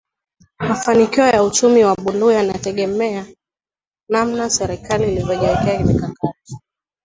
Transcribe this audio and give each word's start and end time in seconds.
Mafanikio 0.59 1.23
ya 1.27 1.43
uchumi 1.43 1.83
wa 1.83 1.95
buluu 1.95 2.31
yanategema 2.31 3.25
namna 4.09 4.49
serikali 4.49 5.03
ilivyojiwekea 5.11 5.79
mikakati 5.83 6.57